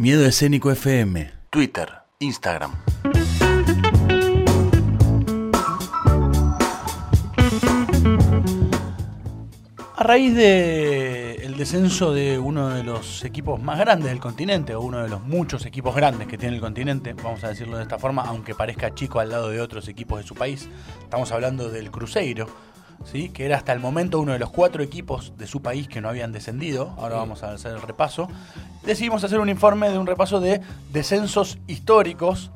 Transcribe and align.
Miedo 0.00 0.24
Escénico 0.24 0.70
FM, 0.70 1.30
Twitter, 1.50 1.90
Instagram. 2.20 2.72
A 9.94 10.02
raíz 10.02 10.34
del 10.34 11.54
descenso 11.58 12.14
de 12.14 12.38
uno 12.38 12.70
de 12.70 12.82
los 12.82 13.26
equipos 13.26 13.60
más 13.60 13.78
grandes 13.78 14.08
del 14.08 14.20
continente, 14.20 14.74
o 14.74 14.80
uno 14.80 15.02
de 15.02 15.10
los 15.10 15.20
muchos 15.20 15.66
equipos 15.66 15.94
grandes 15.94 16.26
que 16.28 16.38
tiene 16.38 16.54
el 16.54 16.62
continente, 16.62 17.12
vamos 17.12 17.44
a 17.44 17.48
decirlo 17.48 17.76
de 17.76 17.82
esta 17.82 17.98
forma, 17.98 18.22
aunque 18.22 18.54
parezca 18.54 18.94
chico 18.94 19.20
al 19.20 19.28
lado 19.28 19.50
de 19.50 19.60
otros 19.60 19.86
equipos 19.86 20.18
de 20.18 20.26
su 20.26 20.34
país, 20.34 20.66
estamos 21.02 21.30
hablando 21.30 21.68
del 21.68 21.90
Cruzeiro, 21.90 22.48
¿sí? 23.04 23.28
que 23.30 23.44
era 23.46 23.56
hasta 23.56 23.72
el 23.72 23.80
momento 23.80 24.20
uno 24.20 24.32
de 24.32 24.38
los 24.38 24.50
cuatro 24.50 24.82
equipos 24.82 25.32
de 25.38 25.46
su 25.46 25.62
país 25.62 25.88
que 25.88 26.00
no 26.00 26.08
habían 26.08 26.32
descendido, 26.32 26.94
ahora 26.98 27.16
vamos 27.16 27.42
a 27.42 27.52
hacer 27.52 27.72
el 27.72 27.82
repaso, 27.82 28.28
decidimos 28.84 29.24
hacer 29.24 29.40
un 29.40 29.48
informe 29.48 29.90
de 29.90 29.98
un 29.98 30.06
repaso 30.06 30.40
de 30.40 30.60
descensos 30.92 31.58
históricos 31.66 32.50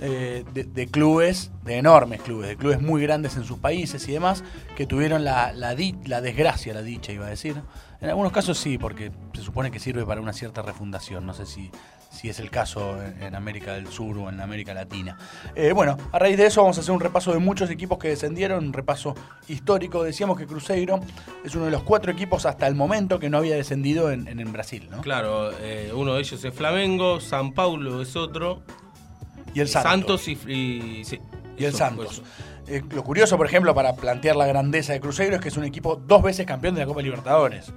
eh, 0.00 0.44
de, 0.52 0.64
de 0.64 0.86
clubes, 0.88 1.50
de 1.64 1.78
enormes 1.78 2.20
clubes, 2.20 2.48
de 2.48 2.56
clubes 2.56 2.82
muy 2.82 3.00
grandes 3.00 3.36
en 3.36 3.44
sus 3.44 3.58
países 3.58 4.06
y 4.08 4.12
demás, 4.12 4.44
que 4.76 4.86
tuvieron 4.86 5.24
la, 5.24 5.52
la, 5.54 5.74
di- 5.74 5.96
la 6.04 6.20
desgracia, 6.20 6.74
la 6.74 6.82
dicha 6.82 7.12
iba 7.12 7.24
a 7.26 7.30
decir. 7.30 7.56
En 8.02 8.10
algunos 8.10 8.30
casos 8.30 8.58
sí, 8.58 8.76
porque 8.76 9.10
se 9.32 9.40
supone 9.40 9.70
que 9.70 9.78
sirve 9.80 10.04
para 10.04 10.20
una 10.20 10.34
cierta 10.34 10.60
refundación, 10.60 11.24
no 11.24 11.32
sé 11.32 11.46
si, 11.46 11.70
si 12.10 12.28
es 12.30 12.40
el 12.40 12.50
caso 12.50 12.96
en, 13.20 13.34
América 13.34 13.74
del 13.74 13.88
Sur 13.88 14.16
o 14.18 14.28
en 14.30 14.40
América 14.40 14.72
Latina. 14.74 15.18
Eh, 15.54 15.72
bueno, 15.72 15.96
a 16.12 16.18
raíz 16.18 16.36
de 16.36 16.46
eso 16.46 16.62
vamos 16.62 16.78
a 16.78 16.80
hacer 16.80 16.92
un 16.92 17.00
repaso 17.00 17.32
de 17.32 17.38
muchos 17.38 17.68
equipos 17.70 17.98
que 17.98 18.08
descendieron, 18.08 18.64
un 18.66 18.72
repaso 18.72 19.14
histórico. 19.48 20.02
Decíamos 20.02 20.38
que 20.38 20.46
Cruzeiro 20.46 21.00
es 21.44 21.54
uno 21.54 21.66
de 21.66 21.70
los 21.70 21.82
cuatro 21.82 22.10
equipos 22.12 22.46
hasta 22.46 22.66
el 22.66 22.74
momento 22.74 23.18
que 23.18 23.28
no 23.28 23.38
había 23.38 23.56
descendido 23.56 24.10
en, 24.10 24.26
en- 24.28 24.40
en 24.40 24.52
Brasil, 24.52 24.88
¿no? 24.90 25.02
Claro, 25.02 25.50
eh, 25.60 25.92
uno 25.94 26.14
de 26.14 26.20
ellos 26.20 26.42
es 26.42 26.54
Flamengo, 26.54 27.20
San 27.20 27.52
Paulo 27.52 28.00
es 28.02 28.16
otro. 28.16 28.62
Y 29.54 29.60
el 29.60 29.68
Santos. 29.68 30.26
y, 30.28 30.32
y- 30.32 31.04
sí, 31.04 31.18
y 31.58 31.64
el 31.64 31.74
Santos. 31.74 32.22
Eh, 32.68 32.82
lo 32.90 33.04
curioso, 33.04 33.36
por 33.36 33.46
ejemplo, 33.46 33.74
para 33.74 33.94
plantear 33.94 34.34
la 34.36 34.46
grandeza 34.46 34.92
de 34.92 35.00
Cruzeiro 35.00 35.36
es 35.36 35.40
que 35.40 35.48
es 35.48 35.56
un 35.56 35.64
equipo 35.64 35.96
dos 35.96 36.22
veces 36.22 36.44
campeón 36.46 36.74
de 36.74 36.80
la 36.80 36.86
Copa 36.86 37.00
Libertadores. 37.00 37.72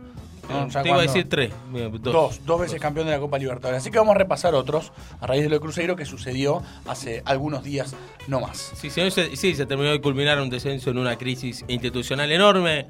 ¿No? 0.50 0.68
Te 0.68 0.74
Ya 0.74 0.84
iba 0.88 0.98
a 0.98 1.02
decir 1.02 1.28
tres. 1.30 1.52
Dos, 1.72 2.02
Dos, 2.02 2.46
dos 2.46 2.60
veces 2.60 2.80
campeón 2.82 3.06
de 3.08 3.14
la 3.14 3.20
Copa 3.20 3.38
Libertadores. 3.38 3.82
Así 3.82 3.92
que 3.92 3.98
vamos 4.00 4.16
a 4.16 4.18
repasar 4.18 4.56
otros 4.56 4.92
a 5.22 5.28
raíz 5.28 5.44
de 5.44 5.50
lo 5.50 5.56
de 5.56 5.62
Cruzeiro 5.62 5.96
que 5.96 6.06
sucedió 6.06 6.62
hace 6.88 7.22
algunos 7.26 7.64
días 7.64 7.96
no 8.28 8.40
más. 8.42 8.72
Sí, 8.76 8.90
sí, 8.90 9.10
se, 9.12 9.36
sí, 9.36 9.56
se 9.56 9.66
terminó 9.66 9.92
de 9.92 10.02
culminar 10.02 10.40
un 10.42 10.50
descenso 10.50 10.90
en 10.90 10.98
una 10.98 11.18
crisis 11.18 11.64
institucional 11.68 12.32
enorme. 12.32 12.88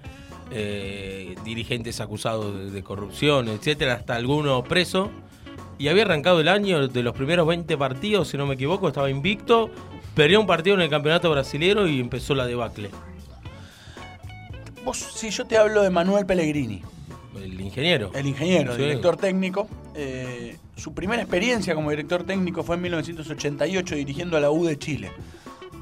eh, 0.51 1.35
dirigentes 1.45 1.99
acusados 2.01 2.55
de, 2.57 2.71
de 2.71 2.83
corrupción, 2.83 3.49
etcétera, 3.49 3.93
hasta 3.93 4.15
alguno 4.15 4.63
preso. 4.63 5.11
Y 5.77 5.87
había 5.89 6.03
arrancado 6.03 6.39
el 6.41 6.47
año 6.49 6.87
de 6.87 7.03
los 7.03 7.13
primeros 7.15 7.47
20 7.47 7.77
partidos, 7.77 8.27
si 8.29 8.37
no 8.37 8.45
me 8.47 8.55
equivoco, 8.55 8.87
estaba 8.87 9.09
invicto. 9.11 9.69
Perdió 10.15 10.41
un 10.41 10.47
partido 10.47 10.75
en 10.75 10.81
el 10.81 10.89
campeonato 10.89 11.29
brasilero 11.29 11.87
y 11.87 11.99
empezó 12.01 12.33
la 12.35 12.45
debacle. 12.47 12.89
Vos, 14.83 14.97
si 14.97 15.29
yo 15.29 15.45
te 15.45 15.57
hablo 15.57 15.81
de 15.83 15.89
Manuel 15.89 16.25
Pellegrini, 16.25 16.81
El 17.35 17.59
ingeniero. 17.61 18.11
el 18.13 18.25
ingeniero, 18.27 18.75
Sí. 18.75 18.81
director 18.81 19.17
técnico, 19.17 19.67
eh, 19.95 20.57
su 20.75 20.93
primera 20.93 21.21
experiencia 21.21 21.75
como 21.75 21.89
director 21.89 22.23
técnico 22.23 22.63
fue 22.63 22.75
en 22.75 22.81
1988 22.83 23.95
dirigiendo 23.95 24.37
a 24.37 24.39
la 24.39 24.51
U 24.51 24.65
de 24.65 24.77
Chile. 24.77 25.11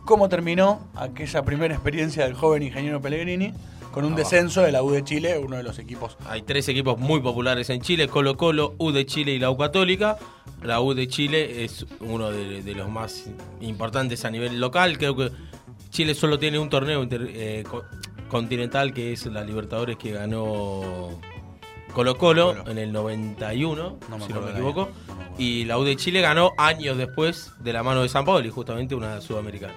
¿Cómo 0.05 0.29
terminó 0.29 0.79
aquella 0.95 1.43
primera 1.43 1.73
experiencia 1.73 2.23
del 2.25 2.33
joven 2.33 2.63
ingeniero 2.63 3.01
Pellegrini? 3.01 3.53
Con 3.91 4.05
un 4.05 4.13
Ah. 4.13 4.17
descenso 4.17 4.61
de 4.61 4.71
la 4.71 4.83
U 4.83 4.91
de 4.91 5.03
Chile, 5.03 5.37
uno 5.39 5.55
de 5.57 5.63
los 5.63 5.79
equipos 5.79 6.17
Hay 6.27 6.43
tres 6.43 6.67
equipos 6.69 6.99
muy 6.99 7.19
populares 7.19 7.69
en 7.71 7.81
Chile, 7.81 8.07
Colo 8.07 8.37
Colo, 8.37 8.75
U 8.77 8.91
de 8.91 9.05
Chile 9.05 9.33
y 9.33 9.39
la 9.39 9.49
U 9.49 9.57
Católica. 9.57 10.17
La 10.63 10.81
U 10.81 10.93
de 10.93 11.07
Chile 11.07 11.63
es 11.63 11.85
uno 12.01 12.29
de, 12.31 12.61
de 12.61 12.75
los 12.75 12.89
más 12.89 13.25
importantes 13.61 14.23
a 14.25 14.29
nivel 14.29 14.59
local. 14.59 14.97
Creo 14.97 15.15
que 15.15 15.31
Chile 15.89 16.13
solo 16.13 16.37
tiene 16.37 16.59
un 16.59 16.69
torneo 16.69 17.01
inter- 17.01 17.29
eh, 17.33 17.63
co- 17.69 17.83
continental 18.29 18.93
que 18.93 19.13
es 19.13 19.25
la 19.27 19.43
Libertadores 19.43 19.97
que 19.97 20.11
ganó 20.11 21.19
Colo 21.97 22.15
Colo 22.15 22.53
Colo. 22.53 22.71
en 22.71 22.77
el 22.77 22.91
91, 22.91 23.97
No 24.07 24.17
me 24.19 24.27
si 24.27 24.31
no 24.31 24.41
me 24.41 24.51
equivoco. 24.51 24.89
no 25.07 25.15
me 25.15 25.43
y 25.43 25.65
la 25.65 25.79
U 25.79 25.83
de 25.83 25.95
Chile 25.95 26.21
ganó 26.21 26.53
años 26.55 26.95
después 26.95 27.53
de 27.59 27.73
la 27.73 27.81
mano 27.81 28.03
de 28.03 28.09
San 28.09 28.23
Paulo 28.23 28.45
y 28.45 28.51
justamente 28.51 28.93
una 28.93 29.19
sudamericana. 29.19 29.73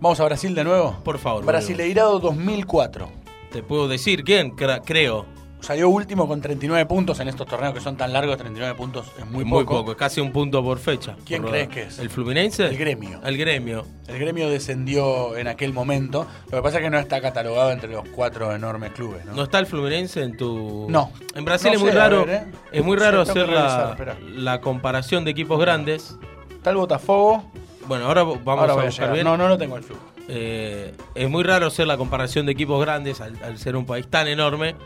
Vamos 0.00 0.18
a 0.18 0.24
Brasil 0.24 0.52
de 0.52 0.64
nuevo. 0.64 0.98
Por 1.04 1.18
favor. 1.18 1.44
Brasileirado 1.44 2.18
2004. 2.18 3.06
volvemos. 3.06 3.24
Te 3.52 3.62
puedo 3.62 3.86
decir 3.86 4.24
quién, 4.24 4.50
creo. 4.50 5.26
Salió 5.60 5.88
último 5.90 6.26
con 6.26 6.40
39 6.40 6.86
puntos 6.86 7.20
en 7.20 7.28
estos 7.28 7.46
torneos 7.46 7.74
que 7.74 7.80
son 7.80 7.96
tan 7.96 8.12
largos. 8.12 8.36
39 8.38 8.74
puntos 8.74 9.06
es 9.18 9.26
muy, 9.26 9.44
Muy 9.44 9.64
poco. 9.64 9.80
poco, 9.80 9.96
casi 9.96 10.20
un 10.20 10.32
punto 10.32 10.62
por 10.64 10.78
fecha. 10.78 11.16
¿Quién 11.24 11.42
por 11.42 11.50
crees 11.50 11.68
que 11.68 11.82
es? 11.82 11.98
¿El 11.98 12.08
Fluminense? 12.10 12.66
El 12.66 12.76
gremio. 12.78 13.20
El 13.24 13.36
gremio. 13.36 13.84
El 14.08 14.18
gremio 14.18 14.48
descendió 14.48 15.36
en 15.36 15.48
aquel 15.48 15.72
momento. 15.72 16.26
Lo 16.50 16.58
que 16.58 16.62
pasa 16.62 16.78
es 16.78 16.84
que 16.84 16.90
no 16.90 16.98
está 16.98 17.20
catalogado 17.20 17.70
entre 17.72 17.90
los 17.92 18.08
cuatro 18.08 18.54
enormes 18.54 18.92
clubes. 18.92 19.24
¿no? 19.26 19.34
¿No 19.34 19.42
está 19.44 19.58
el 19.58 19.66
Fluminense 19.66 20.22
en 20.22 20.36
tu.? 20.36 20.86
No. 20.88 21.12
En 21.34 21.44
Brasil 21.44 21.70
No 21.70 21.76
es 21.76 21.80
muy 21.82 21.90
sé, 21.90 21.96
raro. 21.96 22.24
ver, 22.24 22.34
¿eh? 22.34 22.52
Es 22.72 22.84
muy 22.84 22.96
No 22.96 23.02
raro 23.02 23.20
hacer 23.20 23.48
la, 23.48 24.60
comparación 24.60 25.24
de 25.24 25.30
equipos 25.30 25.60
grandes. 25.60 26.16
Está 26.50 26.70
el 26.70 26.76
Botafogo. 26.76 27.44
Bueno, 27.86 28.06
ahora 28.06 28.22
vamos 28.22 28.46
Ahora 28.46 28.72
a 28.72 28.84
buscar 28.86 29.12
bien. 29.12 29.24
No, 29.24 29.36
no 29.36 29.48
lo 29.48 29.58
tengo 29.58 29.76
el 29.76 29.82
flujo. 29.82 30.00
Eh, 30.28 30.94
es 31.16 31.28
muy 31.28 31.42
raro 31.42 31.66
hacer 31.66 31.86
la 31.86 31.96
comparación 31.96 32.46
de 32.46 32.52
equipos 32.52 32.80
grandes 32.80 33.20
al, 33.20 33.36
al 33.42 33.58
ser 33.58 33.74
un 33.76 33.84
país 33.84 34.06
tan 34.08 34.28
enorme. 34.28 34.76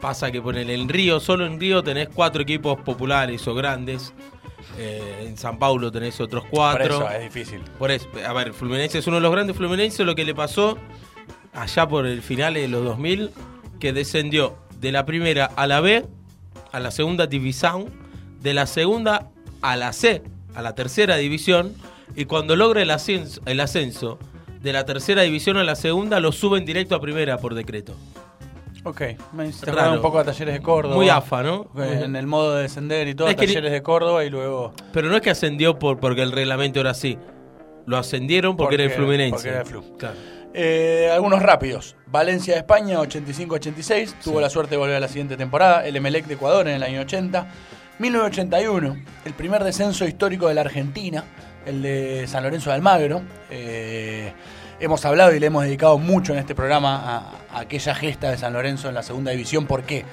Pasa 0.00 0.30
que 0.30 0.40
ponele 0.40 0.74
en 0.74 0.88
Río, 0.88 1.18
solo 1.18 1.44
en 1.46 1.58
Río 1.58 1.82
tenés 1.82 2.08
cuatro 2.08 2.42
equipos 2.42 2.80
populares 2.80 3.46
o 3.48 3.54
grandes. 3.54 4.12
Eh, 4.78 5.26
en 5.26 5.36
San 5.36 5.58
Paulo 5.58 5.90
tenés 5.90 6.20
otros 6.20 6.44
Por 6.44 6.50
cuatro. 6.50 6.84
eso 6.84 7.10
es 7.10 7.22
difícil. 7.22 7.60
Por 7.78 7.90
eso, 7.90 8.06
a 8.26 8.32
ver, 8.32 8.52
Fluminense 8.52 8.98
es 8.98 9.06
uno 9.06 9.16
de 9.16 9.22
los 9.22 9.32
grandes 9.32 9.56
Fluminense. 9.56 10.04
Lo 10.04 10.14
que 10.14 10.24
le 10.24 10.34
pasó 10.34 10.78
allá 11.52 11.88
por 11.88 12.06
el 12.06 12.22
final 12.22 12.54
de 12.54 12.68
los 12.68 12.84
2000, 12.84 13.30
que 13.80 13.92
descendió 13.92 14.56
de 14.80 14.92
la 14.92 15.04
primera 15.04 15.46
a 15.46 15.66
la 15.66 15.80
B, 15.80 16.06
a 16.70 16.80
la 16.80 16.90
segunda 16.90 17.26
división, 17.26 17.86
de 18.40 18.54
la 18.54 18.66
segunda 18.66 19.30
a 19.62 19.76
la 19.76 19.92
C, 19.92 20.22
a 20.54 20.62
la 20.62 20.74
tercera 20.74 21.16
división, 21.16 21.74
y 22.14 22.26
cuando 22.26 22.56
logra 22.56 22.82
el 22.82 22.90
ascenso, 22.90 23.40
el 23.46 23.60
ascenso 23.60 24.18
de 24.60 24.72
la 24.72 24.84
tercera 24.84 25.22
división 25.22 25.56
a 25.56 25.64
la 25.64 25.74
segunda, 25.74 26.20
lo 26.20 26.32
suben 26.32 26.64
directo 26.64 26.94
a 26.94 27.00
primera 27.00 27.38
por 27.38 27.54
decreto. 27.54 27.94
Ok. 28.88 29.02
Me 29.32 29.48
acordar 29.48 29.90
un 29.92 30.00
poco 30.02 30.18
a 30.18 30.24
Talleres 30.24 30.54
de 30.54 30.62
Córdoba. 30.62 30.94
Muy 30.96 31.08
afa, 31.08 31.42
¿no? 31.42 31.68
En 31.76 32.16
el 32.16 32.26
modo 32.26 32.54
de 32.56 32.62
descender 32.62 33.06
y 33.08 33.14
todo. 33.14 33.28
Es 33.28 33.34
que 33.36 33.42
ni- 33.42 33.48
Talleres 33.48 33.72
de 33.72 33.82
Córdoba 33.82 34.24
y 34.24 34.30
luego. 34.30 34.72
Pero 34.92 35.08
no 35.08 35.16
es 35.16 35.22
que 35.22 35.30
ascendió 35.30 35.78
por, 35.78 36.00
porque 36.00 36.22
el 36.22 36.32
reglamento 36.32 36.80
era 36.80 36.90
así. 36.90 37.18
Lo 37.86 37.96
ascendieron 37.98 38.56
porque, 38.56 38.76
era 38.76 38.84
el 38.84 38.90
Fluminense. 38.90 39.32
porque 39.34 39.48
era 39.48 39.60
el 39.60 39.66
Flu. 39.66 39.96
Claro. 39.98 40.14
Eh, 40.54 41.10
algunos 41.12 41.42
rápidos. 41.42 41.96
Valencia 42.06 42.54
de 42.54 42.60
España, 42.60 42.98
85-86. 43.00 44.14
Tuvo 44.24 44.40
la 44.40 44.48
suerte 44.50 44.72
de 44.72 44.76
volver 44.78 44.96
a 44.96 45.00
la 45.00 45.08
siguiente 45.08 45.36
temporada. 45.36 45.86
El 45.86 45.96
Emelec 45.96 46.26
de 46.26 46.34
Ecuador 46.34 46.66
en 46.68 46.74
el 46.74 46.82
año 46.82 47.00
80. 47.02 47.46
1981, 47.98 48.96
el 49.24 49.34
primer 49.34 49.64
descenso 49.64 50.04
histórico 50.06 50.48
de 50.48 50.54
la 50.54 50.60
Argentina, 50.62 51.24
el 51.66 51.82
de 51.82 52.26
San 52.26 52.42
Lorenzo 52.44 52.70
de 52.70 52.76
Almagro. 52.76 53.22
Eh, 53.50 54.32
hemos 54.80 55.04
hablado 55.04 55.34
y 55.34 55.40
le 55.40 55.46
hemos 55.46 55.64
dedicado 55.64 55.98
mucho 55.98 56.32
en 56.32 56.38
este 56.38 56.54
programa 56.54 57.32
a, 57.50 57.56
a 57.56 57.60
aquella 57.60 57.94
gesta 57.94 58.30
de 58.30 58.38
San 58.38 58.52
Lorenzo 58.52 58.88
en 58.88 58.94
la 58.94 59.02
segunda 59.02 59.30
división. 59.30 59.66
¿Por 59.66 59.82
qué? 59.82 60.04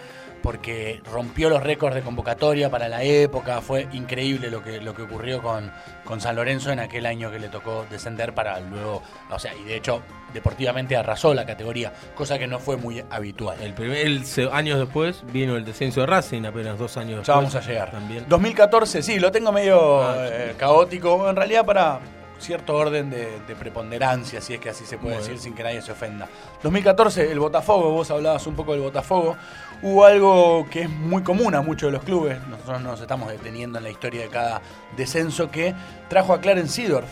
Porque 0.42 1.02
rompió 1.12 1.50
los 1.50 1.64
récords 1.64 1.96
de 1.96 2.02
convocatoria 2.04 2.70
para 2.70 2.88
la 2.88 3.02
época. 3.04 3.62
Fue 3.62 3.88
increíble 3.94 4.52
lo 4.52 4.62
que, 4.64 4.80
lo 4.80 4.94
que 4.94 5.02
ocurrió 5.02 5.42
con, 5.42 5.72
con 6.04 6.22
San 6.22 6.36
Lorenzo 6.36 6.72
en 6.72 6.80
aquel 6.80 7.08
año 7.08 7.32
que 7.32 7.40
le 7.40 7.50
tocó 7.50 7.88
descender 7.90 8.34
para 8.36 8.60
luego. 8.60 9.02
O 9.32 9.40
sea, 9.40 9.56
y 9.56 9.64
de 9.64 9.78
hecho, 9.78 10.04
deportivamente 10.36 10.96
arrasó 10.96 11.34
la 11.34 11.48
categoría, 11.48 11.94
cosa 12.14 12.38
que 12.38 12.46
no 12.46 12.60
fue 12.60 12.78
muy 12.78 13.04
habitual. 13.10 13.58
El 13.60 13.74
primer, 13.74 14.06
el 14.06 14.24
años 14.52 14.78
después 14.78 15.24
vino 15.34 15.56
el 15.56 15.66
descenso 15.66 16.02
de 16.02 16.06
Racing, 16.08 16.44
apenas 16.46 16.78
dos 16.78 16.96
años 16.98 17.18
después. 17.18 17.28
Ya 17.28 17.36
vamos 17.36 17.56
a 17.56 17.62
llegar. 17.62 17.90
También. 17.92 18.26
2014, 18.28 19.02
sí, 19.02 19.20
lo 19.20 19.32
tengo 19.32 19.52
medio 19.52 20.04
Ah, 20.04 20.28
eh, 20.30 20.54
caótico, 20.58 21.28
en 21.28 21.36
realidad 21.38 21.66
para 21.66 22.00
cierto 22.40 22.76
orden 22.76 23.10
de, 23.10 23.40
de 23.48 23.56
preponderancia, 23.56 24.42
si 24.42 24.54
es 24.54 24.60
que 24.60 24.70
así 24.70 24.86
se 24.86 24.98
puede 24.98 25.16
Muy 25.16 25.18
decir 25.20 25.34
bien. 25.34 25.44
sin 25.44 25.54
que 25.56 25.64
nadie 25.64 25.82
se 25.82 25.92
ofenda. 25.92 26.28
2014, 26.64 27.32
el 27.32 27.40
Botafogo, 27.40 27.92
vos 27.92 28.10
hablabas 28.12 28.46
un 28.48 28.56
poco 28.56 28.74
del 28.74 28.82
Botafogo, 28.82 29.36
hubo 29.82 30.06
algo 30.06 30.68
que 30.70 30.84
es 30.84 30.90
muy 30.90 31.24
común 31.24 31.56
a 31.56 31.62
muchos 31.62 31.88
de 31.88 31.98
los 31.98 32.04
clubes, 32.04 32.40
nosotros 32.48 32.82
no 32.82 32.92
nos 32.92 33.02
estamos 33.02 33.30
deteniendo 33.30 33.78
en 33.78 33.84
la 33.84 33.90
historia 33.90 34.22
de 34.22 34.30
cada 34.30 34.62
descenso, 34.96 35.50
que 35.50 35.74
trajo 36.10 36.34
a 36.34 36.42
Clarence 36.42 36.74
Seedorf, 36.82 37.10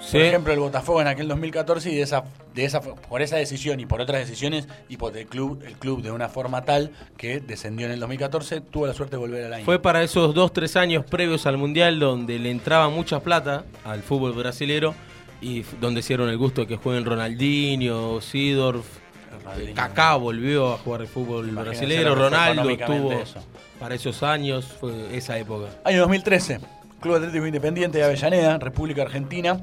Sí. 0.00 0.18
por 0.18 0.26
ejemplo, 0.26 0.52
el 0.52 0.60
Botafogo 0.60 1.00
en 1.00 1.08
aquel 1.08 1.26
2014 1.28 1.90
y 1.90 1.96
de 1.96 2.02
esa, 2.02 2.24
de 2.54 2.64
esa, 2.64 2.80
por 2.80 3.22
esa 3.22 3.36
decisión 3.36 3.80
y 3.80 3.86
por 3.86 4.00
otras 4.00 4.20
decisiones 4.20 4.68
y 4.88 4.96
por 4.96 5.16
el 5.16 5.26
club, 5.26 5.62
el 5.66 5.74
club 5.74 6.02
de 6.02 6.10
una 6.10 6.28
forma 6.28 6.64
tal 6.64 6.90
que 7.16 7.40
descendió 7.40 7.86
en 7.86 7.92
el 7.92 8.00
2014, 8.00 8.60
tuvo 8.60 8.86
la 8.86 8.94
suerte 8.94 9.16
de 9.16 9.20
volver 9.20 9.44
al 9.44 9.54
año. 9.54 9.64
Fue 9.64 9.80
para 9.80 10.02
esos 10.02 10.34
dos, 10.34 10.52
tres 10.52 10.76
años 10.76 11.04
previos 11.04 11.46
al 11.46 11.56
Mundial 11.56 11.98
donde 11.98 12.38
le 12.38 12.50
entraba 12.50 12.88
mucha 12.88 13.20
plata 13.20 13.64
al 13.84 14.02
fútbol 14.02 14.32
brasilero 14.32 14.94
y 15.40 15.62
donde 15.80 16.00
hicieron 16.00 16.28
el 16.28 16.38
gusto 16.38 16.62
de 16.62 16.66
que 16.66 16.76
jueguen 16.76 17.04
Ronaldinho, 17.04 18.20
Sidorf. 18.20 18.86
Kaká 19.74 20.16
volvió 20.16 20.72
a 20.72 20.78
jugar 20.78 21.02
el 21.02 21.06
fútbol 21.08 21.50
fue 21.52 22.04
Ronaldo 22.04 22.68
estuvo 22.70 23.12
eso. 23.12 23.44
para 23.78 23.94
esos 23.94 24.22
años, 24.22 24.64
fue 24.80 25.16
esa 25.16 25.38
época. 25.38 25.68
Año 25.84 26.00
2013, 26.00 26.60
Club 27.00 27.16
Atlético 27.16 27.46
Independiente 27.46 27.98
de 27.98 28.04
Avellaneda, 28.04 28.58
República 28.58 29.02
Argentina. 29.02 29.60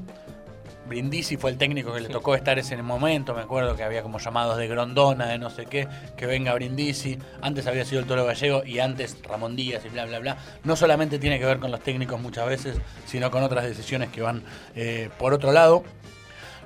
Brindisi 0.86 1.36
fue 1.36 1.50
el 1.50 1.56
técnico 1.56 1.92
que 1.92 2.00
le 2.00 2.08
tocó 2.08 2.34
estar 2.34 2.58
ese 2.58 2.80
momento. 2.82 3.34
Me 3.34 3.40
acuerdo 3.40 3.74
que 3.74 3.82
había 3.82 4.02
como 4.02 4.18
llamados 4.18 4.56
de 4.56 4.68
Grondona, 4.68 5.26
de 5.26 5.38
no 5.38 5.50
sé 5.50 5.66
qué, 5.66 5.88
que 6.16 6.26
venga 6.26 6.54
Brindisi. 6.54 7.18
Antes 7.40 7.66
había 7.66 7.84
sido 7.84 8.00
el 8.00 8.06
Toro 8.06 8.24
Gallego 8.24 8.64
y 8.64 8.78
antes 8.78 9.16
Ramón 9.22 9.56
Díaz 9.56 9.84
y 9.84 9.88
bla, 9.88 10.04
bla, 10.04 10.18
bla. 10.20 10.36
No 10.62 10.76
solamente 10.76 11.18
tiene 11.18 11.38
que 11.38 11.46
ver 11.46 11.58
con 11.58 11.70
los 11.70 11.80
técnicos 11.80 12.20
muchas 12.20 12.46
veces, 12.46 12.76
sino 13.06 13.30
con 13.30 13.42
otras 13.42 13.64
decisiones 13.64 14.10
que 14.10 14.22
van 14.22 14.42
eh, 14.76 15.08
por 15.18 15.32
otro 15.32 15.52
lado. 15.52 15.82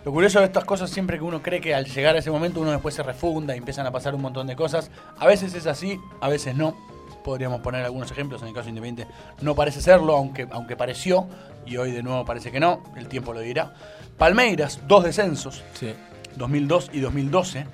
Lo 0.05 0.13
curioso 0.13 0.41
de 0.41 0.47
estas 0.47 0.65
cosas 0.65 0.91
siempre 0.91 1.19
que 1.19 1.25
uno 1.25 1.43
cree 1.43 1.61
que 1.61 1.75
al 1.75 1.87
llegar 1.87 2.17
a 2.17 2.19
ese 2.19 2.31
momento 2.31 2.61
uno 2.61 2.73
después 2.73 2.95
se 2.95 3.03
refunda 3.03 3.55
y 3.55 3.59
empiezan 3.59 3.87
a 3.87 3.93
pasar 3.93 4.15
un 4.15 4.23
montón 4.23 4.47
de 4.47 4.57
cosas. 4.57 4.91
A 5.19 5.27
veces 5.27 5.55
es 5.55 5.67
así, 5.67 5.99
a 6.21 6.29
veces 6.29 6.55
no. 6.55 6.77
Podríamos 7.25 7.61
poner 7.61 7.85
algunos 7.85 8.11
ejemplos, 8.11 8.43
en 8.43 8.49
el 8.49 8.55
caso 8.55 8.65
de 8.65 8.71
Independiente 8.71 9.13
no 9.41 9.55
parece 9.55 9.81
serlo, 9.81 10.17
aunque, 10.17 10.47
aunque 10.51 10.77
pareció, 10.77 11.27
y 11.67 11.77
hoy 11.77 11.93
de 11.93 12.03
nuevo 12.03 12.25
parece 12.25 12.51
que 12.51 12.61
no, 12.61 12.83
el 12.97 13.09
tiempo 13.09 13.33
lo 13.33 13.41
dirá. 13.41 13.73
Palmeiras, 14.17 14.81
dos 14.89 15.05
descensos, 15.05 15.63
Sí. 15.75 15.93
2002 16.37 16.91
y 16.93 17.01
2012. 17.01 17.67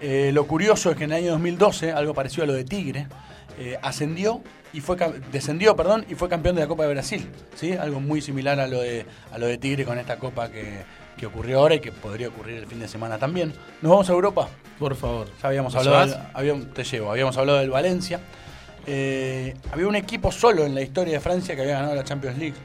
Eh, 0.00 0.30
lo 0.32 0.46
curioso 0.46 0.90
es 0.90 0.96
que 0.96 1.04
en 1.04 1.12
el 1.12 1.18
año 1.24 1.30
2012, 1.32 1.92
algo 1.92 2.14
parecido 2.14 2.44
a 2.44 2.46
lo 2.46 2.52
de 2.52 2.64
Tigre, 2.64 3.06
eh, 3.58 3.78
ascendió 3.82 4.40
y 4.72 4.80
fue 4.80 4.96
descendió, 5.32 5.74
perdón, 5.74 6.04
y 6.08 6.14
fue 6.14 6.28
campeón 6.28 6.54
de 6.54 6.62
la 6.62 6.68
Copa 6.68 6.84
de 6.84 6.90
Brasil, 6.94 7.28
¿sí? 7.56 7.72
Algo 7.72 8.00
muy 8.00 8.20
similar 8.20 8.60
a 8.60 8.68
lo 8.68 8.80
de 8.80 9.06
a 9.32 9.38
lo 9.38 9.46
de 9.46 9.58
Tigre 9.58 9.84
con 9.84 9.98
esta 9.98 10.18
copa 10.18 10.50
que, 10.50 10.82
que 11.16 11.26
ocurrió 11.26 11.58
ahora 11.60 11.74
y 11.76 11.80
que 11.80 11.90
podría 11.90 12.28
ocurrir 12.28 12.56
el 12.58 12.66
fin 12.66 12.78
de 12.78 12.86
semana 12.86 13.18
también. 13.18 13.52
Nos 13.82 13.90
vamos 13.90 14.08
a 14.08 14.12
Europa. 14.12 14.48
Por 14.78 14.94
favor. 14.94 15.26
Ya 15.42 15.48
habíamos 15.48 15.72
¿Me 15.74 15.80
hablado, 15.80 16.06
del- 16.06 16.16
habíamos- 16.34 16.72
te 16.74 16.84
llevo, 16.84 17.10
habíamos 17.10 17.36
hablado 17.36 17.58
del 17.58 17.70
Valencia. 17.70 18.20
Eh, 18.90 19.54
había 19.70 19.86
un 19.86 19.96
equipo 19.96 20.32
solo 20.32 20.64
en 20.64 20.74
la 20.74 20.80
historia 20.80 21.12
de 21.12 21.20
Francia 21.20 21.54
que 21.54 21.60
había 21.60 21.74
ganado 21.74 21.94
la 21.94 22.04
Champions 22.04 22.38
League, 22.38 22.56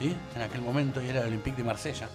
¿sí? 0.00 0.16
En 0.34 0.42
aquel 0.42 0.62
momento 0.62 1.00
y 1.00 1.08
era 1.08 1.20
el 1.20 1.28
Olympique 1.28 1.58
de 1.58 1.62
Marsella. 1.62 2.08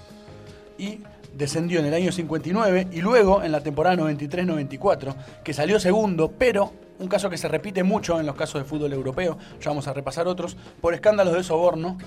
Y 0.78 1.00
descendió 1.34 1.80
en 1.80 1.86
el 1.86 1.94
año 1.94 2.12
59 2.12 2.90
y 2.92 3.00
luego 3.00 3.44
en 3.44 3.54
la 3.54 3.62
temporada 3.62 3.96
93-94, 3.96 5.16
que 5.42 5.54
salió 5.54 5.80
segundo, 5.80 6.34
pero 6.38 6.74
un 7.00 7.08
caso 7.08 7.30
que 7.30 7.38
se 7.38 7.48
repite 7.48 7.82
mucho 7.84 8.20
en 8.20 8.26
los 8.26 8.36
casos 8.36 8.62
de 8.62 8.68
fútbol 8.68 8.92
europeo, 8.92 9.38
ya 9.62 9.70
vamos 9.70 9.88
a 9.88 9.94
repasar 9.94 10.28
otros, 10.28 10.58
por 10.82 10.94
escándalos 10.94 11.34
de 11.34 11.44
soborno, 11.44 11.98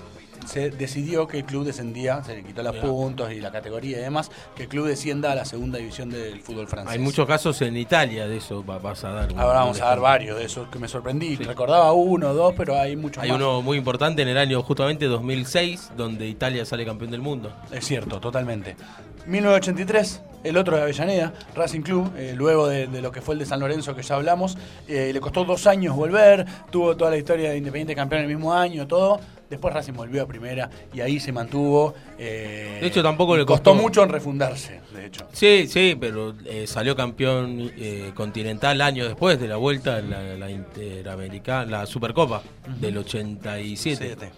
se 0.49 0.69
decidió 0.71 1.27
que 1.27 1.37
el 1.39 1.45
club 1.45 1.63
descendía, 1.65 2.23
se 2.23 2.35
le 2.35 2.43
quitó 2.43 2.63
los 2.63 2.75
puntos 2.77 3.31
y 3.31 3.39
la 3.39 3.51
categoría 3.51 3.97
y 3.99 4.01
demás, 4.01 4.31
que 4.55 4.63
el 4.63 4.69
club 4.69 4.87
descienda 4.87 5.31
a 5.31 5.35
la 5.35 5.45
segunda 5.45 5.77
división 5.77 6.09
del 6.09 6.41
fútbol 6.41 6.67
francés. 6.67 6.91
Hay 6.93 6.99
muchos 6.99 7.27
casos 7.27 7.61
en 7.61 7.77
Italia 7.77 8.27
de 8.27 8.37
eso, 8.37 8.65
va- 8.65 8.79
vas 8.79 9.03
a 9.03 9.11
dar. 9.11 9.29
Ahora 9.37 9.59
vamos 9.59 9.79
a 9.81 9.85
dar 9.85 9.99
varios 9.99 10.37
de 10.37 10.45
esos 10.45 10.67
que 10.69 10.79
me 10.79 10.87
sorprendí. 10.87 11.35
Recordaba 11.37 11.93
uno 11.93 12.29
o 12.29 12.33
dos, 12.33 12.53
pero 12.57 12.77
hay 12.77 12.95
muchos 12.95 13.23
Hay 13.23 13.29
más. 13.29 13.37
uno 13.37 13.61
muy 13.61 13.77
importante 13.77 14.21
en 14.21 14.27
el 14.27 14.37
año 14.37 14.61
justamente 14.63 15.05
2006, 15.05 15.91
donde 15.95 16.27
Italia 16.27 16.65
sale 16.65 16.85
campeón 16.85 17.11
del 17.11 17.21
mundo. 17.21 17.53
Es 17.71 17.85
cierto, 17.85 18.19
totalmente. 18.19 18.75
1983, 19.27 20.21
el 20.43 20.57
otro 20.57 20.75
de 20.77 20.83
Avellaneda, 20.83 21.33
Racing 21.55 21.81
Club, 21.81 22.11
eh, 22.17 22.33
luego 22.35 22.67
de, 22.67 22.87
de 22.87 23.01
lo 23.01 23.11
que 23.11 23.21
fue 23.21 23.33
el 23.35 23.39
de 23.39 23.45
San 23.45 23.59
Lorenzo 23.59 23.95
que 23.95 24.01
ya 24.03 24.15
hablamos, 24.15 24.57
eh, 24.87 25.11
le 25.13 25.19
costó 25.19 25.43
dos 25.45 25.67
años 25.67 25.95
volver, 25.95 26.45
tuvo 26.71 26.95
toda 26.95 27.11
la 27.11 27.17
historia 27.17 27.49
de 27.51 27.57
Independiente 27.57 27.95
campeón 27.95 28.21
el 28.21 28.27
mismo 28.27 28.53
año, 28.53 28.87
todo. 28.87 29.19
Después 29.49 29.73
Racing 29.73 29.93
volvió 29.93 30.21
a 30.21 30.27
primera 30.27 30.69
y 30.93 31.01
ahí 31.01 31.19
se 31.19 31.31
mantuvo. 31.31 31.95
eh, 32.19 32.77
De 32.81 32.85
hecho, 32.87 33.01
tampoco 33.01 33.35
le 33.35 33.45
costó 33.47 33.71
costó- 33.71 33.81
mucho 33.81 34.03
en 34.03 34.09
refundarse, 34.09 34.79
de 34.93 35.07
hecho. 35.07 35.27
Sí, 35.33 35.65
sí, 35.67 35.97
pero 35.99 36.35
salió 36.67 36.95
campeón 36.95 37.71
continental 38.13 38.79
año 38.79 39.05
después 39.07 39.39
de 39.39 39.47
la 39.47 39.55
vuelta, 39.55 40.01
la, 40.01 40.21
la 40.35 40.51
Interamericana, 40.51 41.65
la 41.79 41.85
Supercopa 41.87 42.43
del 42.79 42.99
87. 42.99 43.97
Siete. 43.97 44.31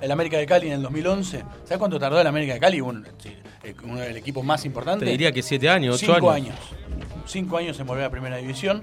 El 0.00 0.10
América 0.10 0.36
de 0.36 0.46
Cali 0.46 0.66
en 0.66 0.74
el 0.74 0.82
2011. 0.82 1.44
¿Sabes 1.62 1.78
cuánto 1.78 1.98
tardó 2.00 2.20
el 2.20 2.26
América 2.26 2.54
de 2.54 2.60
Cali? 2.60 2.80
Un- 2.80 3.06
sí, 3.22 3.30
uno 3.84 4.00
del 4.00 4.16
equipo 4.16 4.42
más 4.42 4.64
importante. 4.64 5.04
Te 5.04 5.10
diría 5.10 5.32
que 5.32 5.42
siete 5.42 5.68
años, 5.68 5.96
ocho 6.02 6.14
Cinco 6.14 6.30
años. 6.30 6.56
años. 6.56 6.60
Cinco 7.26 7.56
años 7.56 7.78
en 7.80 7.86
volver 7.86 8.04
a 8.04 8.10
primera 8.10 8.36
división. 8.36 8.82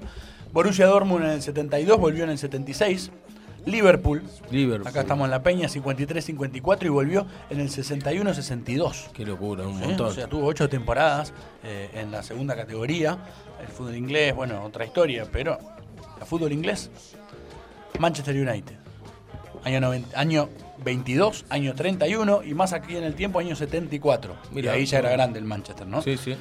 Borussia 0.52 0.86
Dortmund 0.86 1.24
en 1.24 1.30
el 1.30 1.42
72, 1.42 1.98
volvió 1.98 2.24
en 2.24 2.30
el 2.30 2.38
76. 2.38 3.10
Liverpool, 3.64 4.24
Liverpool. 4.50 4.88
acá 4.88 5.02
estamos 5.02 5.24
en 5.26 5.30
la 5.30 5.42
Peña, 5.44 5.68
53-54 5.68 6.84
y 6.84 6.88
volvió 6.88 7.26
en 7.48 7.60
el 7.60 7.68
61-62. 7.70 9.12
Qué 9.12 9.24
locura, 9.24 9.66
un 9.66 9.78
¿Sí? 9.78 9.86
montón. 9.86 10.08
O 10.08 10.12
sea, 10.12 10.26
tuvo 10.26 10.46
ocho 10.46 10.68
temporadas 10.68 11.32
eh, 11.62 11.88
en 11.94 12.10
la 12.10 12.24
segunda 12.24 12.56
categoría. 12.56 13.18
El 13.60 13.68
fútbol 13.68 13.94
inglés, 13.96 14.34
bueno, 14.34 14.64
otra 14.64 14.84
historia, 14.84 15.26
pero 15.30 15.58
el 16.20 16.26
fútbol 16.26 16.50
inglés, 16.52 16.90
Manchester 18.00 18.34
United. 18.34 18.74
Año, 19.64 19.80
90 19.80 20.18
año 20.18 20.48
22, 20.84 21.46
año 21.48 21.74
31 21.74 22.42
y 22.44 22.54
más 22.54 22.72
aquí 22.72 22.96
en 22.96 23.04
el 23.04 23.14
tiempo, 23.14 23.38
año 23.38 23.56
74. 23.56 24.36
Mira. 24.52 24.72
y 24.72 24.80
ahí 24.80 24.86
ya 24.86 24.98
era 24.98 25.10
grande 25.10 25.38
el 25.38 25.44
Manchester, 25.44 25.86
¿no? 25.86 26.02
Sí, 26.02 26.16
sí. 26.16 26.36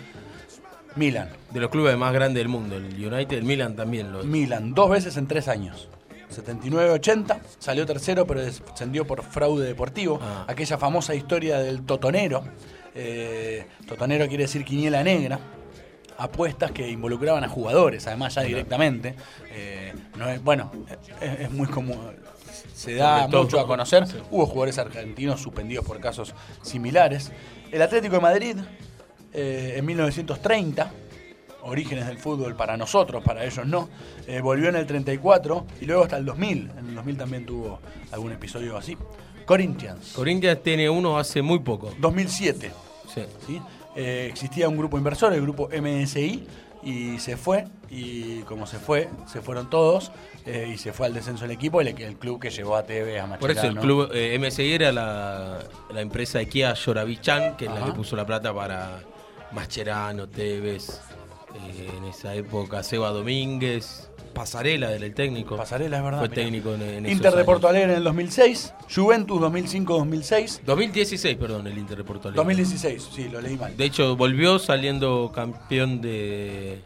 Milan. 0.96 1.30
De 1.52 1.60
los 1.60 1.70
clubes 1.70 1.98
más 1.98 2.14
grandes 2.14 2.42
del 2.42 2.50
mundo. 2.50 2.76
El 2.76 2.86
United, 2.86 3.38
el 3.38 3.44
Milan 3.44 3.76
también 3.76 4.12
lo 4.12 4.22
es. 4.22 4.26
Milan, 4.26 4.74
dos 4.74 4.90
veces 4.90 5.18
en 5.18 5.28
tres 5.28 5.48
años. 5.48 5.88
79-80, 6.32 7.40
salió 7.60 7.86
tercero, 7.86 8.26
pero 8.26 8.42
descendió 8.42 9.06
por 9.06 9.24
fraude 9.24 9.66
deportivo. 9.66 10.20
Ah. 10.22 10.46
Aquella 10.48 10.78
famosa 10.78 11.14
historia 11.14 11.60
del 11.60 11.84
totonero. 11.84 12.44
Eh, 12.96 13.66
totonero 13.88 14.28
quiere 14.28 14.44
decir 14.44 14.66
quiniela 14.66 15.04
negra. 15.04 15.40
Apuestas 16.24 16.72
que 16.72 16.90
involucraban 16.90 17.44
a 17.44 17.50
jugadores, 17.50 18.06
además 18.08 18.36
ya 18.36 18.42
directamente. 18.44 19.16
Eh, 19.52 19.94
no 20.18 20.30
es, 20.30 20.44
bueno, 20.44 20.72
es, 21.20 21.40
es 21.40 21.52
muy 21.52 21.68
común. 21.68 21.98
Se 22.74 22.96
da 22.96 23.28
mucho 23.28 23.60
a 23.60 23.68
conocer. 23.68 24.08
Sí. 24.08 24.18
Hubo 24.32 24.46
jugadores 24.46 24.78
argentinos 24.78 25.42
suspendidos 25.42 25.86
por 25.86 26.00
casos 26.00 26.34
similares. 26.62 27.32
El 27.72 27.82
Atlético 27.82 28.16
de 28.16 28.22
Madrid, 28.22 28.56
eh, 29.34 29.76
en 29.78 29.86
1930, 29.86 30.92
orígenes 31.64 32.08
del 32.08 32.18
fútbol 32.18 32.56
para 32.56 32.78
nosotros, 32.78 33.24
para 33.24 33.46
ellos 33.46 33.66
no, 33.66 33.90
eh, 34.28 34.42
volvió 34.42 34.70
en 34.70 34.76
el 34.76 34.86
34 34.86 35.66
y 35.80 35.86
luego 35.86 36.04
hasta 36.04 36.18
el 36.18 36.26
2000. 36.26 36.72
En 36.78 36.90
el 36.90 36.96
2000 36.96 37.18
también 37.18 37.46
tuvo 37.46 37.80
algún 38.12 38.32
episodio 38.32 38.78
así. 38.78 38.98
Corinthians, 39.46 40.14
Corinthians 40.14 40.64
tiene 40.64 40.90
uno 40.90 41.18
hace 41.18 41.42
muy 41.42 41.60
poco. 41.60 41.94
2007. 42.00 42.72
Sí. 43.14 43.22
¿sí? 43.46 43.62
Eh, 43.96 44.28
existía 44.30 44.70
un 44.70 44.78
grupo 44.78 44.98
inversor, 44.98 45.34
el 45.34 45.42
grupo 45.42 45.70
MSI, 45.70 46.48
y 46.84 47.20
se 47.20 47.38
fue, 47.38 47.66
y 47.90 48.40
como 48.42 48.66
se 48.66 48.80
fue, 48.80 49.10
se 49.28 49.42
fueron 49.42 49.70
todos, 49.70 50.12
eh, 50.46 50.72
y 50.74 50.78
se 50.78 50.94
fue 50.94 51.06
al 51.08 51.14
descenso 51.14 51.46
el 51.46 51.52
equipo, 51.52 51.82
el, 51.82 51.90
el 51.90 52.16
club 52.18 52.40
que 52.40 52.50
llevó 52.50 52.76
a 52.76 52.84
TV 52.84 53.20
a 53.20 53.28
Macherano. 53.28 53.40
Por 53.40 53.52
eso 53.52 53.68
el 53.68 53.78
club 53.78 54.10
eh, 54.14 54.38
MSI 54.40 54.74
era 54.74 54.92
la, 54.92 55.60
la 55.94 56.02
empresa 56.02 56.40
de 56.40 56.48
Kia 56.48 56.74
Yoravichan, 56.74 57.58
que 57.58 57.66
es 57.66 57.72
la 57.72 57.86
que 57.86 57.92
puso 57.92 58.16
la 58.16 58.26
plata 58.26 58.54
para 58.54 59.02
Mascherano, 59.52 60.28
Tevez, 60.28 61.02
eh, 61.54 61.92
en 61.98 62.06
esa 62.06 62.34
época 62.34 62.82
Seba 62.82 63.10
Domínguez, 63.10 64.10
Pasarela 64.34 64.92
era 64.92 65.06
el 65.06 65.14
técnico. 65.14 65.58
Pasarela, 65.58 65.98
es 65.98 66.04
verdad. 66.04 66.20
Fue 66.20 66.30
mirá. 66.30 66.42
técnico 66.42 66.74
en, 66.74 66.82
en 66.82 67.06
esos 67.06 67.12
Inter 67.12 67.32
de 67.32 67.38
años. 67.38 67.46
Porto 67.46 67.68
Alegre 67.68 67.92
en 67.92 67.98
el 67.98 68.04
2006, 68.04 68.74
Juventus 68.94 69.42
2005-2006, 69.42 70.62
2016, 70.66 71.38
perdón, 71.38 71.68
el 71.68 71.78
Inter 71.78 71.98
de 71.98 72.04
Porto 72.04 72.28
Alegre. 72.30 72.38
2016, 72.38 73.10
sí, 73.14 73.30
lo 73.30 73.42
leí 73.42 73.58
mal. 73.58 73.76
De 73.76 73.86
hecho, 73.86 74.16
volvió 74.16 74.60
saliendo 74.60 75.32
campeón 75.34 76.02
de... 76.02 76.82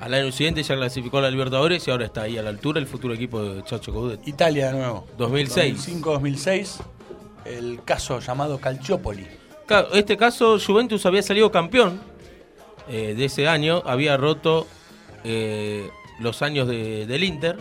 Al 0.00 0.12
año 0.12 0.32
siguiente 0.32 0.62
ya 0.62 0.74
clasificó 0.74 1.18
a 1.18 1.22
la 1.22 1.30
Libertadores 1.30 1.86
y 1.86 1.90
ahora 1.90 2.04
está 2.04 2.22
ahí 2.22 2.36
a 2.36 2.42
la 2.42 2.50
altura 2.50 2.80
el 2.80 2.86
futuro 2.86 3.14
equipo 3.14 3.42
de 3.42 3.62
Chacho 3.62 3.92
Coudet. 3.92 4.26
Italia 4.26 4.66
de 4.66 4.78
nuevo. 4.78 5.06
2006. 5.16 6.02
2005-2006, 6.02 6.80
el 7.46 7.80
caso 7.84 8.20
llamado 8.20 8.58
Calciopoli. 8.58 9.26
Claro, 9.66 9.88
este 9.94 10.16
caso, 10.16 10.58
Juventus 10.58 11.06
había 11.06 11.22
salido 11.22 11.50
campeón 11.50 12.00
eh, 12.88 13.14
de 13.16 13.24
ese 13.24 13.48
año, 13.48 13.82
había 13.86 14.16
roto 14.18 14.66
eh, 15.22 15.88
los 16.20 16.42
años 16.42 16.68
de- 16.68 17.06
del 17.06 17.24
Inter 17.24 17.58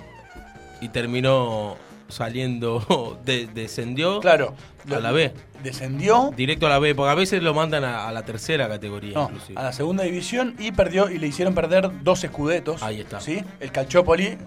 y 0.81 0.89
terminó 0.89 1.77
saliendo, 2.09 3.19
de- 3.25 3.47
descendió 3.47 4.19
Claro. 4.19 4.55
a 4.91 4.99
la 4.99 5.11
B, 5.11 5.33
Descendió 5.63 6.31
directo 6.35 6.65
a 6.67 6.69
la 6.69 6.79
B, 6.79 6.93
porque 6.93 7.09
a 7.11 7.15
veces 7.15 7.41
lo 7.41 7.53
mandan 7.53 7.85
a, 7.85 8.07
a 8.07 8.11
la 8.11 8.23
tercera 8.23 8.67
categoría 8.67 9.13
no, 9.13 9.23
inclusive. 9.31 9.57
a 9.59 9.63
la 9.63 9.71
segunda 9.73 10.03
división 10.03 10.55
y 10.59 10.73
perdió 10.73 11.09
y 11.09 11.17
le 11.19 11.27
hicieron 11.27 11.55
perder 11.55 11.89
dos 12.03 12.21
escudetos. 12.25 12.83
Ahí 12.83 12.99
está. 12.99 13.21
¿sí? 13.21 13.41
El 13.61 13.71
Calciopoli, 13.71 14.37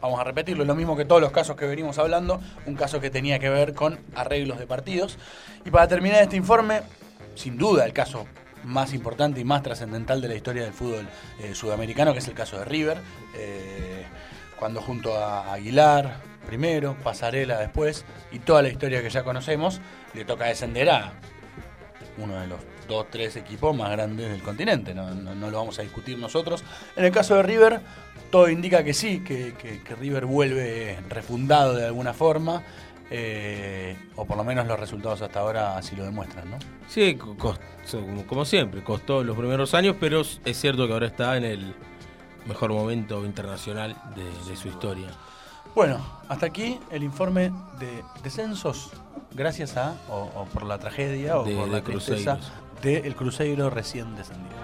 vamos 0.00 0.18
a 0.20 0.24
repetirlo, 0.24 0.64
es 0.64 0.66
lo 0.66 0.74
mismo 0.74 0.96
que 0.96 1.04
todos 1.04 1.20
los 1.20 1.30
casos 1.30 1.54
que 1.56 1.66
venimos 1.66 1.96
hablando, 1.98 2.40
un 2.66 2.74
caso 2.74 3.00
que 3.00 3.08
tenía 3.08 3.38
que 3.38 3.48
ver 3.50 3.72
con 3.74 4.00
arreglos 4.16 4.58
de 4.58 4.66
partidos. 4.66 5.16
Y 5.64 5.70
para 5.70 5.86
terminar 5.86 6.20
este 6.22 6.36
informe, 6.36 6.80
sin 7.36 7.56
duda 7.56 7.84
el 7.86 7.92
caso 7.92 8.26
más 8.64 8.92
importante 8.94 9.40
y 9.40 9.44
más 9.44 9.62
trascendental 9.62 10.20
de 10.20 10.28
la 10.28 10.34
historia 10.34 10.62
del 10.64 10.72
fútbol 10.72 11.06
eh, 11.40 11.54
sudamericano, 11.54 12.12
que 12.12 12.18
es 12.18 12.28
el 12.28 12.34
caso 12.34 12.58
de 12.58 12.64
River, 12.64 12.98
eh, 13.36 14.04
cuando 14.58 14.80
junto 14.80 15.16
a 15.16 15.52
Aguilar 15.52 16.20
primero, 16.46 16.94
Pasarela 17.02 17.58
después, 17.58 18.04
y 18.32 18.38
toda 18.38 18.62
la 18.62 18.68
historia 18.68 19.02
que 19.02 19.10
ya 19.10 19.22
conocemos, 19.22 19.80
le 20.14 20.24
toca 20.24 20.44
descender 20.46 20.90
a 20.90 21.12
uno 22.18 22.38
de 22.40 22.46
los 22.46 22.60
dos, 22.86 23.06
tres 23.10 23.34
equipos 23.36 23.74
más 23.76 23.90
grandes 23.90 24.30
del 24.30 24.42
continente, 24.42 24.94
no, 24.94 25.10
no- 25.14 25.50
lo 25.50 25.56
vamos 25.58 25.78
a 25.78 25.82
discutir 25.82 26.18
nosotros. 26.18 26.62
En 26.96 27.04
el 27.06 27.10
caso 27.12 27.34
de 27.36 27.42
River, 27.42 27.80
todo 28.30 28.48
indica 28.50 28.84
que 28.84 28.92
sí, 28.94 29.20
que- 29.24 29.54
que 29.54 29.94
River 29.96 30.26
vuelve 30.26 30.98
refundado 31.08 31.74
de 31.74 31.86
alguna 31.86 32.12
forma, 32.12 32.62
eh, 33.10 33.96
o 34.16 34.24
por 34.24 34.36
lo 34.36 34.44
menos 34.44 34.66
los 34.66 34.78
resultados 34.80 35.20
hasta 35.22 35.40
ahora 35.40 35.76
así 35.76 35.94
lo 35.96 36.04
demuestran, 36.04 36.50
¿no? 36.50 36.58
Sí, 36.88 37.16
co- 37.16 37.36
cos- 37.36 37.58
como, 38.26 38.44
siempre, 38.44 38.82
costó 38.82 39.22
los 39.22 39.36
primeros 39.36 39.74
años, 39.74 39.96
pero 40.00 40.20
es 40.22 40.40
cierto 40.60 40.86
que 40.86 40.92
ahora 40.92 41.06
está 41.06 41.36
en 41.36 41.44
el 41.44 41.74
mejor 42.46 42.72
momento 42.72 43.24
internacional 43.24 43.96
de, 44.14 44.50
de 44.50 44.56
su 44.56 44.68
historia. 44.68 45.08
Bueno, 45.74 45.98
hasta 46.28 46.46
aquí 46.46 46.78
el 46.90 47.02
informe 47.02 47.50
de 47.80 48.02
descensos, 48.22 48.90
gracias 49.32 49.76
a, 49.76 49.94
o, 50.08 50.30
o 50.34 50.44
por 50.46 50.64
la 50.64 50.78
tragedia, 50.78 51.38
o 51.38 51.44
De- 51.44 51.54
por 51.56 51.68
la 51.68 51.76
de 51.76 51.82
tristeza 51.82 52.38
del 52.82 53.14
Cruzeiro 53.16 53.70
recién 53.70 54.14
descendido. 54.14 54.54